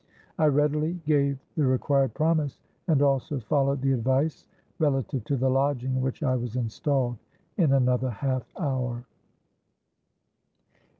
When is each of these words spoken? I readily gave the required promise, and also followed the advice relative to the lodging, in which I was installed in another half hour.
I 0.39 0.47
readily 0.47 0.99
gave 1.05 1.37
the 1.55 1.63
required 1.67 2.15
promise, 2.15 2.59
and 2.87 3.03
also 3.03 3.39
followed 3.39 3.83
the 3.83 3.91
advice 3.91 4.47
relative 4.79 5.23
to 5.25 5.37
the 5.37 5.47
lodging, 5.51 5.93
in 5.93 6.01
which 6.01 6.23
I 6.23 6.35
was 6.35 6.55
installed 6.55 7.19
in 7.57 7.71
another 7.73 8.09
half 8.09 8.49
hour. 8.57 9.05